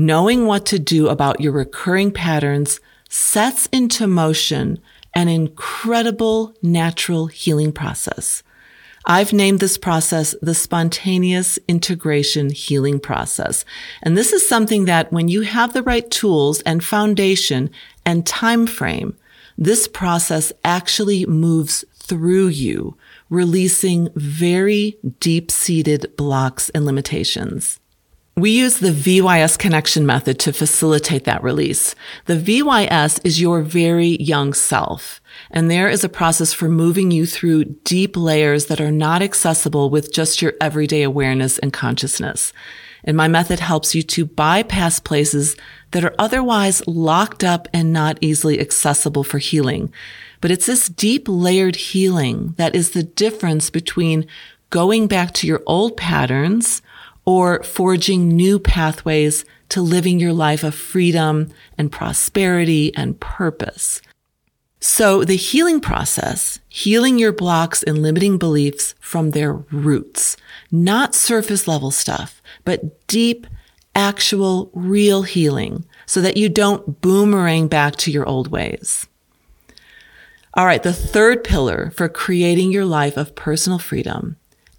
Knowing 0.00 0.46
what 0.46 0.64
to 0.64 0.78
do 0.78 1.08
about 1.08 1.40
your 1.40 1.50
recurring 1.50 2.12
patterns 2.12 2.78
sets 3.10 3.66
into 3.72 4.06
motion 4.06 4.78
an 5.12 5.26
incredible 5.26 6.54
natural 6.62 7.26
healing 7.26 7.72
process. 7.72 8.44
I've 9.06 9.32
named 9.32 9.58
this 9.58 9.76
process 9.76 10.36
the 10.40 10.54
spontaneous 10.54 11.58
integration 11.66 12.50
healing 12.50 13.00
process. 13.00 13.64
And 14.00 14.16
this 14.16 14.32
is 14.32 14.48
something 14.48 14.84
that 14.84 15.12
when 15.12 15.26
you 15.26 15.40
have 15.40 15.72
the 15.72 15.82
right 15.82 16.08
tools 16.08 16.60
and 16.60 16.84
foundation 16.84 17.68
and 18.06 18.24
time 18.24 18.68
frame, 18.68 19.16
this 19.56 19.88
process 19.88 20.52
actually 20.64 21.26
moves 21.26 21.84
through 21.92 22.46
you, 22.46 22.96
releasing 23.30 24.10
very 24.14 24.96
deep 25.18 25.50
seated 25.50 26.14
blocks 26.16 26.68
and 26.68 26.86
limitations. 26.86 27.80
We 28.38 28.52
use 28.52 28.78
the 28.78 28.92
VYS 28.92 29.58
connection 29.58 30.06
method 30.06 30.38
to 30.40 30.52
facilitate 30.52 31.24
that 31.24 31.42
release. 31.42 31.96
The 32.26 32.36
VYS 32.36 33.20
is 33.24 33.40
your 33.40 33.62
very 33.62 34.16
young 34.20 34.54
self. 34.54 35.20
And 35.50 35.68
there 35.68 35.88
is 35.88 36.04
a 36.04 36.08
process 36.08 36.52
for 36.52 36.68
moving 36.68 37.10
you 37.10 37.26
through 37.26 37.64
deep 37.64 38.16
layers 38.16 38.66
that 38.66 38.80
are 38.80 38.92
not 38.92 39.22
accessible 39.22 39.90
with 39.90 40.12
just 40.12 40.40
your 40.40 40.52
everyday 40.60 41.02
awareness 41.02 41.58
and 41.58 41.72
consciousness. 41.72 42.52
And 43.02 43.16
my 43.16 43.26
method 43.26 43.58
helps 43.58 43.96
you 43.96 44.04
to 44.04 44.24
bypass 44.24 45.00
places 45.00 45.56
that 45.90 46.04
are 46.04 46.14
otherwise 46.16 46.86
locked 46.86 47.42
up 47.42 47.66
and 47.72 47.92
not 47.92 48.18
easily 48.20 48.60
accessible 48.60 49.24
for 49.24 49.38
healing. 49.38 49.92
But 50.40 50.52
it's 50.52 50.66
this 50.66 50.88
deep 50.88 51.24
layered 51.26 51.74
healing 51.74 52.54
that 52.56 52.76
is 52.76 52.90
the 52.90 53.02
difference 53.02 53.68
between 53.68 54.28
going 54.70 55.08
back 55.08 55.32
to 55.34 55.46
your 55.48 55.62
old 55.66 55.96
patterns 55.96 56.82
or 57.28 57.62
forging 57.62 58.26
new 58.26 58.58
pathways 58.58 59.44
to 59.68 59.82
living 59.82 60.18
your 60.18 60.32
life 60.32 60.64
of 60.64 60.74
freedom 60.74 61.46
and 61.76 61.92
prosperity 61.92 62.90
and 62.96 63.20
purpose. 63.20 64.00
So 64.80 65.24
the 65.24 65.36
healing 65.36 65.78
process, 65.82 66.58
healing 66.70 67.18
your 67.18 67.32
blocks 67.32 67.82
and 67.82 68.00
limiting 68.00 68.38
beliefs 68.38 68.94
from 68.98 69.32
their 69.32 69.52
roots, 69.52 70.38
not 70.70 71.14
surface 71.14 71.68
level 71.68 71.90
stuff, 71.90 72.40
but 72.64 73.06
deep, 73.08 73.46
actual, 73.94 74.70
real 74.72 75.24
healing 75.24 75.84
so 76.06 76.22
that 76.22 76.38
you 76.38 76.48
don't 76.48 77.02
boomerang 77.02 77.68
back 77.68 77.96
to 77.96 78.10
your 78.10 78.26
old 78.26 78.48
ways. 78.48 79.06
All 80.54 80.64
right. 80.64 80.82
The 80.82 80.94
third 80.94 81.44
pillar 81.44 81.92
for 81.94 82.08
creating 82.08 82.72
your 82.72 82.86
life 82.86 83.18
of 83.18 83.34
personal 83.34 83.78
freedom 83.78 84.38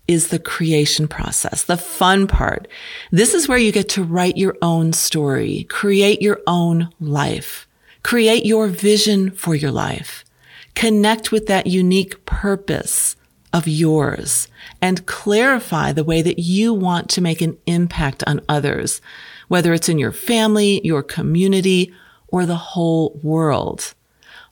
is 0.09 0.29
the 0.29 0.39
creation 0.39 1.07
process, 1.07 1.63
the 1.63 1.77
fun 1.77 2.25
part. 2.25 2.67
This 3.11 3.35
is 3.35 3.47
where 3.47 3.59
you 3.59 3.71
get 3.71 3.87
to 3.89 4.03
write 4.03 4.37
your 4.37 4.57
own 4.59 4.91
story, 4.91 5.67
create 5.69 6.19
your 6.19 6.41
own 6.47 6.89
life, 6.99 7.67
create 8.01 8.43
your 8.43 8.67
vision 8.67 9.29
for 9.29 9.53
your 9.53 9.69
life, 9.69 10.25
connect 10.73 11.31
with 11.31 11.45
that 11.45 11.67
unique 11.67 12.25
purpose 12.25 13.17
of 13.53 13.67
yours 13.67 14.47
and 14.81 15.05
clarify 15.05 15.91
the 15.91 16.03
way 16.03 16.23
that 16.23 16.39
you 16.39 16.73
want 16.73 17.07
to 17.09 17.21
make 17.21 17.41
an 17.41 17.59
impact 17.67 18.23
on 18.25 18.41
others, 18.49 19.01
whether 19.47 19.73
it's 19.73 19.89
in 19.89 19.99
your 19.99 20.11
family, 20.11 20.81
your 20.83 21.03
community, 21.03 21.93
or 22.29 22.47
the 22.47 22.55
whole 22.55 23.19
world. 23.21 23.93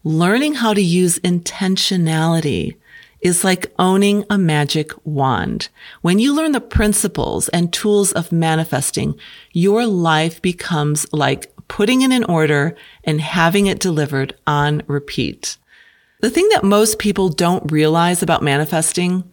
Learning 0.04 0.54
how 0.54 0.76
to 0.76 0.82
use 0.82 1.18
intentionality 1.20 2.76
is 3.21 3.43
like 3.43 3.74
owning 3.79 4.24
a 4.29 4.38
magic 4.38 4.91
wand. 5.05 5.69
When 6.01 6.19
you 6.19 6.36
learn 6.36 6.51
the 6.51 6.62
principles 6.62 7.50
and 7.50 7.74
tools 7.74 8.12
of 8.12 8.31
manifesting, 8.31 9.17
your 9.51 9.86
life 9.86 10.41
becomes 10.41 11.12
like 11.12 11.51
putting 11.67 12.01
in 12.01 12.24
order 12.24 12.75
and 13.03 13.19
having 13.19 13.67
it 13.67 13.79
delivered 13.79 14.36
on 14.45 14.83
repeat. 14.88 15.57
The 16.19 16.29
thing 16.29 16.47
that 16.50 16.63
most 16.63 16.97
people 17.00 17.29
don't 17.29 17.71
realize 17.71 18.24
about 18.24 18.41
manifesting 18.41 19.24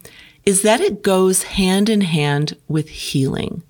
is 0.45 0.61
that 0.61 0.81
it 0.81 1.01
goes 1.01 1.43
hand 1.43 1.89
in 1.89 2.01
hand 2.01 2.55
with 2.67 2.89
healing, 2.89 3.63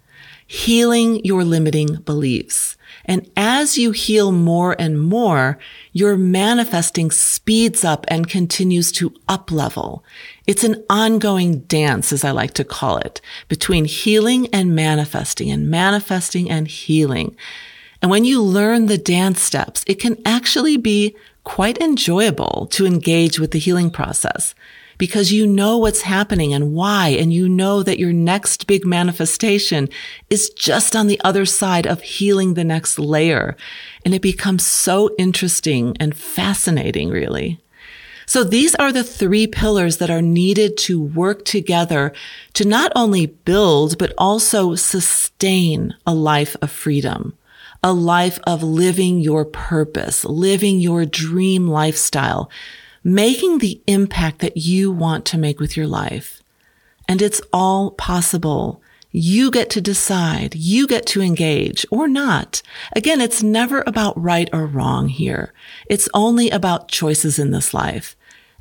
healing 0.47 1.23
your 1.25 1.43
limiting 1.43 1.95
beliefs. 2.05 2.77
And 3.05 3.29
as 3.37 3.77
you 3.77 3.91
heal 3.91 4.31
more 4.31 4.75
and 4.79 4.99
more, 4.99 5.59
your 5.91 6.17
manifesting 6.17 7.11
speeds 7.11 7.83
up 7.83 8.05
and 8.07 8.27
continues 8.27 8.91
to 8.93 9.13
up 9.27 9.51
level. 9.51 10.03
It's 10.47 10.63
an 10.63 10.83
ongoing 10.89 11.59
dance, 11.61 12.11
as 12.11 12.23
I 12.23 12.31
like 12.31 12.53
to 12.55 12.63
call 12.63 12.97
it, 12.97 13.21
between 13.47 13.85
healing 13.85 14.47
and 14.47 14.75
manifesting 14.75 15.51
and 15.51 15.69
manifesting 15.69 16.49
and 16.49 16.67
healing. 16.67 17.35
And 18.01 18.09
when 18.09 18.25
you 18.25 18.41
learn 18.41 18.87
the 18.87 18.97
dance 18.97 19.41
steps, 19.41 19.83
it 19.87 19.99
can 19.99 20.17
actually 20.25 20.77
be 20.77 21.15
quite 21.43 21.79
enjoyable 21.79 22.67
to 22.71 22.85
engage 22.87 23.39
with 23.39 23.51
the 23.51 23.59
healing 23.59 23.91
process 23.91 24.55
because 24.97 25.31
you 25.31 25.45
know 25.45 25.77
what's 25.77 26.01
happening 26.01 26.53
and 26.53 26.73
why, 26.73 27.09
and 27.09 27.33
you 27.33 27.49
know 27.49 27.83
that 27.83 27.99
your 27.99 28.13
next 28.13 28.67
big 28.67 28.85
manifestation 28.85 29.89
is 30.29 30.49
just 30.51 30.95
on 30.95 31.07
the 31.07 31.19
other 31.23 31.45
side 31.45 31.85
of 31.85 32.01
healing 32.01 32.53
the 32.53 32.63
next 32.63 32.99
layer. 32.99 33.55
And 34.03 34.13
it 34.13 34.21
becomes 34.21 34.65
so 34.65 35.13
interesting 35.17 35.95
and 35.99 36.15
fascinating, 36.15 37.09
really. 37.09 37.59
So 38.25 38.43
these 38.43 38.73
are 38.75 38.91
the 38.91 39.03
three 39.03 39.45
pillars 39.45 39.97
that 39.97 40.09
are 40.09 40.21
needed 40.21 40.77
to 40.79 41.01
work 41.01 41.45
together 41.45 42.11
to 42.53 42.67
not 42.67 42.91
only 42.95 43.27
build, 43.27 43.97
but 43.97 44.13
also 44.17 44.75
sustain 44.75 45.95
a 46.07 46.13
life 46.13 46.55
of 46.61 46.71
freedom, 46.71 47.37
a 47.83 47.93
life 47.93 48.39
of 48.47 48.63
living 48.63 49.19
your 49.19 49.45
purpose, 49.45 50.25
living 50.25 50.79
your 50.79 51.05
dream 51.05 51.67
lifestyle, 51.67 52.49
making 53.05 53.59
the 53.59 53.79
impact 53.85 54.39
that 54.39 54.57
you 54.57 54.91
want 54.91 55.25
to 55.25 55.37
make 55.37 55.59
with 55.59 55.77
your 55.77 55.85
life. 55.85 56.41
And 57.07 57.21
it's 57.21 57.39
all 57.53 57.91
possible. 57.91 58.81
You 59.11 59.51
get 59.51 59.69
to 59.69 59.79
decide. 59.79 60.55
You 60.55 60.87
get 60.87 61.05
to 61.07 61.21
engage 61.21 61.85
or 61.91 62.07
not. 62.07 62.63
Again, 62.93 63.21
it's 63.21 63.43
never 63.43 63.83
about 63.85 64.19
right 64.19 64.49
or 64.51 64.65
wrong 64.65 65.07
here. 65.07 65.53
It's 65.87 66.09
only 66.15 66.49
about 66.49 66.87
choices 66.87 67.37
in 67.37 67.51
this 67.51 67.75
life. 67.75 68.15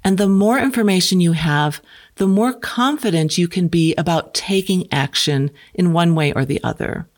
And 0.04 0.18
the 0.18 0.28
more 0.28 0.58
information 0.58 1.20
you 1.20 1.32
have, 1.32 1.80
the 2.16 2.26
more 2.26 2.52
confident 2.52 3.38
you 3.38 3.48
can 3.48 3.68
be 3.68 3.94
about 3.94 4.34
taking 4.34 4.86
action 4.92 5.50
in 5.72 5.94
one 5.94 6.14
way 6.14 6.34
or 6.34 6.44
the 6.44 6.62
other. 6.62 7.08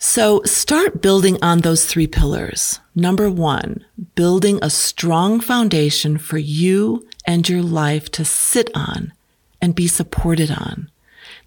So 0.00 0.42
start 0.44 1.02
building 1.02 1.38
on 1.42 1.60
those 1.60 1.84
three 1.84 2.06
pillars. 2.06 2.78
Number 2.94 3.28
one, 3.28 3.84
building 4.14 4.60
a 4.62 4.70
strong 4.70 5.40
foundation 5.40 6.18
for 6.18 6.38
you 6.38 7.08
and 7.26 7.48
your 7.48 7.62
life 7.62 8.08
to 8.12 8.24
sit 8.24 8.70
on 8.76 9.12
and 9.60 9.74
be 9.74 9.88
supported 9.88 10.52
on. 10.52 10.88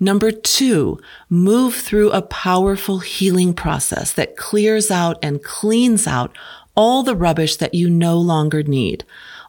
Number 0.01 0.31
two, 0.31 0.99
move 1.29 1.75
through 1.75 2.11
a 2.11 2.21
powerful 2.21 2.99
healing 2.99 3.53
process 3.53 4.11
that 4.13 4.35
clears 4.35 4.91
out 4.91 5.17
and 5.23 5.43
cleans 5.43 6.05
out 6.05 6.37
all 6.75 7.03
the 7.03 7.15
rubbish 7.15 7.55
that 7.55 7.73
you 7.73 7.89
no 7.89 8.17
longer 8.17 8.63
need. 8.63 9.05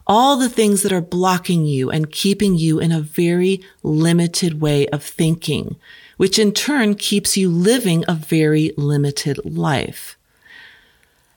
All 0.07 0.37
the 0.37 0.49
things 0.49 0.81
that 0.83 0.93
are 0.93 1.01
blocking 1.01 1.65
you 1.65 1.89
and 1.89 2.11
keeping 2.11 2.55
you 2.55 2.79
in 2.79 2.93
a 2.93 3.01
very 3.01 3.61
limited 3.81 4.61
way 4.61 4.87
of 4.87 5.03
thinking 5.03 5.75
which 6.17 6.37
in 6.39 6.51
turn 6.51 6.95
keeps 6.95 7.37
you 7.37 7.49
living 7.49 8.03
a 8.07 8.13
very 8.13 8.71
limited 8.77 9.39
life. 9.43 10.17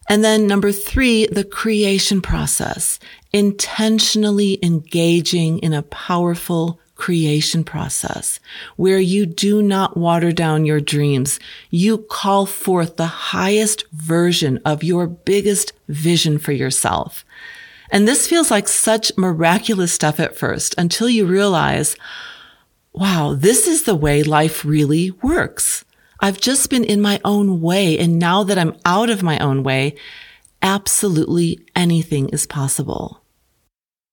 And 0.08 0.22
then 0.22 0.46
number 0.46 0.70
three, 0.70 1.26
the 1.26 1.44
creation 1.44 2.20
process, 2.20 2.98
intentionally 3.32 4.58
engaging 4.62 5.58
in 5.58 5.72
a 5.72 5.82
powerful 5.82 6.78
creation 6.94 7.62
process 7.62 8.40
where 8.76 8.98
you 8.98 9.26
do 9.26 9.62
not 9.62 9.96
water 9.96 10.32
down 10.32 10.64
your 10.64 10.80
dreams. 10.80 11.38
You 11.70 11.98
call 11.98 12.46
forth 12.46 12.96
the 12.96 13.06
highest 13.06 13.84
version 13.92 14.60
of 14.64 14.82
your 14.82 15.06
biggest 15.06 15.72
vision 15.88 16.38
for 16.38 16.52
yourself. 16.52 17.24
And 17.90 18.08
this 18.08 18.26
feels 18.26 18.50
like 18.50 18.66
such 18.66 19.16
miraculous 19.16 19.92
stuff 19.92 20.18
at 20.18 20.36
first 20.36 20.74
until 20.78 21.08
you 21.08 21.26
realize, 21.26 21.96
wow, 22.96 23.34
this 23.34 23.66
is 23.66 23.82
the 23.82 23.94
way 23.94 24.22
life 24.22 24.64
really 24.64 25.10
works. 25.22 25.84
I've 26.20 26.40
just 26.40 26.70
been 26.70 26.84
in 26.84 27.00
my 27.00 27.20
own 27.24 27.60
way. 27.60 27.98
And 27.98 28.18
now 28.18 28.42
that 28.44 28.58
I'm 28.58 28.76
out 28.84 29.10
of 29.10 29.22
my 29.22 29.38
own 29.38 29.62
way, 29.62 29.96
absolutely 30.62 31.60
anything 31.74 32.30
is 32.30 32.46
possible. 32.46 33.22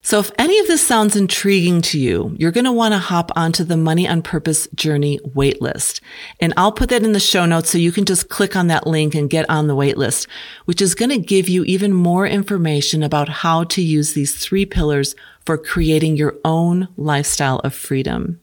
So 0.05 0.19
if 0.19 0.31
any 0.37 0.59
of 0.59 0.67
this 0.67 0.85
sounds 0.85 1.15
intriguing 1.15 1.81
to 1.83 1.97
you, 1.97 2.35
you're 2.37 2.51
going 2.51 2.65
to 2.65 2.73
want 2.73 2.93
to 2.93 2.97
hop 2.97 3.31
onto 3.37 3.63
the 3.63 3.77
Money 3.77 4.05
on 4.05 4.21
Purpose 4.21 4.67
Journey 4.75 5.17
waitlist. 5.33 6.01
And 6.41 6.53
I'll 6.57 6.73
put 6.73 6.89
that 6.89 7.05
in 7.05 7.13
the 7.13 7.21
show 7.21 7.45
notes 7.45 7.69
so 7.69 7.77
you 7.77 7.93
can 7.93 8.03
just 8.03 8.27
click 8.27 8.57
on 8.57 8.67
that 8.67 8.85
link 8.85 9.15
and 9.15 9.29
get 9.29 9.49
on 9.49 9.67
the 9.67 9.77
waitlist, 9.77 10.27
which 10.65 10.81
is 10.81 10.93
going 10.93 11.11
to 11.11 11.17
give 11.17 11.47
you 11.47 11.63
even 11.63 11.93
more 11.93 12.27
information 12.27 13.01
about 13.01 13.29
how 13.29 13.63
to 13.63 13.81
use 13.81 14.11
these 14.11 14.35
three 14.35 14.65
pillars 14.65 15.15
for 15.45 15.57
creating 15.57 16.17
your 16.17 16.35
own 16.43 16.89
lifestyle 16.97 17.59
of 17.59 17.73
freedom. 17.73 18.41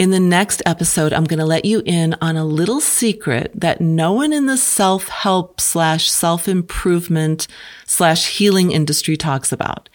In 0.00 0.12
the 0.12 0.18
next 0.18 0.62
episode, 0.64 1.12
I'm 1.12 1.24
going 1.24 1.40
to 1.40 1.44
let 1.44 1.66
you 1.66 1.82
in 1.84 2.16
on 2.22 2.34
a 2.34 2.44
little 2.46 2.80
secret 2.80 3.52
that 3.54 3.82
no 3.82 4.14
one 4.14 4.32
in 4.32 4.46
the 4.46 4.56
self 4.56 5.08
help 5.08 5.60
slash 5.60 6.10
self 6.10 6.48
improvement 6.48 7.46
slash 7.84 8.38
healing 8.38 8.70
industry 8.70 9.18
talks 9.18 9.52
about. 9.52 9.90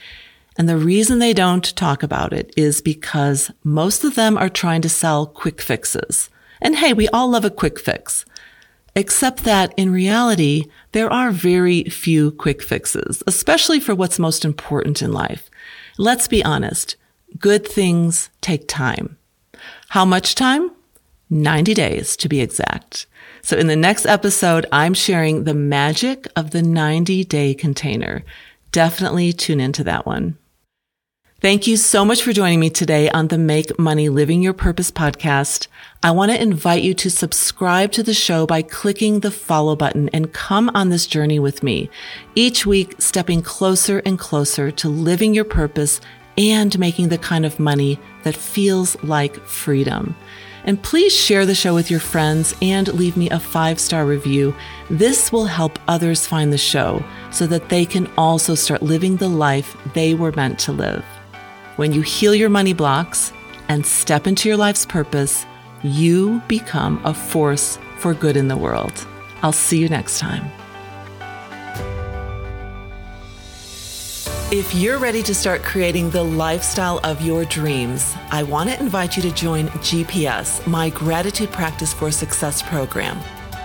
And 0.60 0.70
the 0.70 0.78
reason 0.78 1.18
they 1.18 1.34
don't 1.34 1.76
talk 1.76 2.04
about 2.04 2.34
it 2.34 2.54
is 2.56 2.82
because 2.82 3.50
most 3.64 4.04
of 4.04 4.14
them 4.14 4.38
are 4.38 4.48
trying 4.48 4.84
to 4.84 4.90
sell 4.90 5.26
quick 5.26 5.60
fixes. 5.60 6.30
And 6.62 6.76
hey, 6.76 6.94
we 6.94 7.08
all 7.08 7.30
love 7.32 7.44
a 7.44 7.50
quick 7.50 7.80
fix. 7.80 8.26
Except 8.96 9.44
that 9.46 9.74
in 9.76 9.92
reality, 9.92 10.66
there 10.92 11.12
are 11.12 11.32
very 11.32 11.86
few 11.86 12.30
quick 12.30 12.62
fixes, 12.62 13.24
especially 13.26 13.80
for 13.80 13.96
what's 13.96 14.20
most 14.20 14.46
important 14.46 15.02
in 15.02 15.12
life. 15.12 15.50
Let's 15.98 16.28
be 16.28 16.46
honest. 16.46 16.96
Good 17.40 17.68
things 17.68 18.30
take 18.42 18.68
time. 18.68 19.18
How 19.96 20.04
much 20.04 20.36
time? 20.36 20.72
90 21.30 21.74
days 21.74 22.18
to 22.18 22.28
be 22.28 22.42
exact. 22.42 23.06
So 23.42 23.56
in 23.56 23.68
the 23.68 23.78
next 23.78 24.06
episode, 24.06 24.66
I'm 24.70 24.94
sharing 24.94 25.46
the 25.46 25.54
magic 25.54 26.28
of 26.36 26.52
the 26.52 26.62
90 26.62 27.24
day 27.24 27.54
container. 27.54 28.26
Definitely 28.74 29.32
tune 29.32 29.62
into 29.62 29.86
that 29.86 30.06
one. 30.06 30.38
Thank 31.40 31.66
you 31.66 31.78
so 31.78 32.04
much 32.04 32.24
for 32.24 32.34
joining 32.34 32.60
me 32.60 32.70
today 32.70 33.10
on 33.12 33.30
the 33.30 33.38
Make 33.38 33.80
Money 33.80 34.10
Living 34.10 34.42
Your 34.42 34.52
Purpose 34.52 34.92
podcast. 34.92 35.68
I 36.04 36.12
want 36.12 36.30
to 36.34 36.42
invite 36.42 36.84
you 36.84 36.94
to 36.96 37.10
subscribe 37.10 37.94
to 37.94 38.04
the 38.04 38.14
show 38.14 38.46
by 38.46 38.64
clicking 38.64 39.22
the 39.22 39.32
follow 39.32 39.78
button 39.78 40.10
and 40.10 40.34
come 40.34 40.70
on 40.74 40.90
this 40.90 41.08
journey 41.08 41.40
with 41.40 41.64
me. 41.64 41.90
Each 42.36 42.66
week, 42.66 42.96
stepping 43.00 43.42
closer 43.42 44.00
and 44.00 44.20
closer 44.20 44.72
to 44.72 44.90
living 44.90 45.34
your 45.34 45.46
purpose 45.46 46.02
and 46.38 46.78
making 46.80 47.10
the 47.10 47.18
kind 47.18 47.46
of 47.46 47.60
money 47.60 48.00
that 48.24 48.36
feels 48.36 49.02
like 49.04 49.36
freedom. 49.46 50.16
And 50.66 50.82
please 50.82 51.16
share 51.16 51.46
the 51.46 51.54
show 51.54 51.76
with 51.76 51.92
your 51.92 52.00
friends 52.00 52.56
and 52.62 52.92
leave 52.94 53.16
me 53.16 53.30
a 53.30 53.40
five 53.40 53.80
star 53.80 54.06
review. 54.06 54.56
This 54.90 55.32
will 55.32 55.46
help 55.46 55.78
others 55.88 56.26
find 56.26 56.52
the 56.52 56.58
show 56.58 57.04
so 57.32 57.46
that 57.48 57.70
they 57.70 57.86
can 57.86 58.10
also 58.18 58.56
start 58.56 58.82
living 58.82 59.18
the 59.18 59.30
life 59.30 59.78
they 59.94 60.16
were 60.16 60.32
meant 60.32 60.58
to 60.60 60.72
live. 60.72 61.06
When 61.76 61.94
you 61.94 62.02
heal 62.02 62.34
your 62.34 62.50
money 62.50 62.74
blocks 62.74 63.32
and 63.70 63.86
step 63.86 64.26
into 64.26 64.50
your 64.50 64.58
life's 64.58 64.86
purpose, 64.86 65.46
you 65.84 66.42
become 66.48 67.00
a 67.06 67.14
force 67.14 67.78
for 68.00 68.14
good 68.14 68.36
in 68.36 68.48
the 68.48 68.58
world. 68.58 69.08
I'll 69.44 69.52
see 69.52 69.78
you 69.78 69.90
next 69.90 70.20
time. 70.20 70.50
If 74.52 74.76
you're 74.76 75.00
ready 75.00 75.24
to 75.24 75.34
start 75.34 75.64
creating 75.64 76.12
the 76.12 76.24
lifestyle 76.24 77.00
of 77.04 77.20
your 77.20 77.46
dreams, 77.46 78.16
I 78.30 78.44
want 78.44 78.70
to 78.70 78.80
invite 78.80 79.16
you 79.16 79.24
to 79.24 79.32
join 79.32 79.70
GPS, 79.70 80.66
my 80.68 80.92
Gratitude 80.92 81.52
Practice 81.52 81.92
for 81.92 82.12
Success 82.12 82.62
program, 82.62 83.18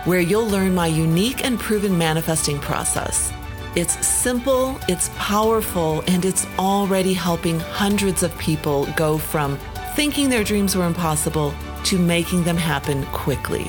where 0.07 0.21
you'll 0.21 0.49
learn 0.49 0.75
my 0.75 0.87
unique 0.87 1.45
and 1.45 1.61
proven 1.61 1.99
manifesting 1.99 2.59
process. 2.59 3.31
It's 3.77 4.07
simple, 4.07 4.81
it's 4.89 5.11
powerful, 5.17 6.03
and 6.07 6.25
it's 6.25 6.47
already 6.59 7.13
helping 7.13 7.61
hundreds 7.61 8.23
of 8.23 8.37
people 8.39 8.87
go 8.97 9.19
from 9.19 9.59
thinking 9.95 10.31
their 10.31 10.45
dreams 10.45 10.75
were 10.75 10.87
impossible 10.87 11.53
to 11.85 11.99
making 11.99 12.45
them 12.45 12.57
happen 12.57 13.05
quickly. 13.13 13.65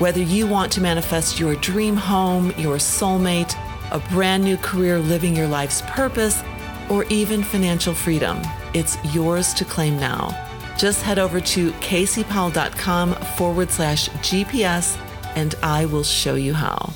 Whether 0.00 0.20
you 0.20 0.46
want 0.46 0.70
to 0.72 0.82
manifest 0.82 1.40
your 1.40 1.54
dream 1.56 1.96
home, 1.96 2.52
your 2.58 2.76
soulmate, 2.76 3.56
a 3.92 4.00
brand 4.10 4.42
new 4.42 4.56
career 4.56 4.98
living 4.98 5.36
your 5.36 5.46
life's 5.46 5.82
purpose, 5.82 6.42
or 6.88 7.04
even 7.04 7.42
financial 7.42 7.94
freedom, 7.94 8.40
it's 8.74 8.98
yours 9.14 9.54
to 9.54 9.64
claim 9.64 9.96
now. 9.98 10.36
Just 10.76 11.02
head 11.02 11.18
over 11.18 11.40
to 11.40 11.70
caseypowell.com 11.72 13.14
forward 13.36 13.70
slash 13.70 14.08
GPS 14.08 14.98
and 15.36 15.54
I 15.62 15.86
will 15.86 16.02
show 16.02 16.34
you 16.34 16.54
how. 16.54 16.92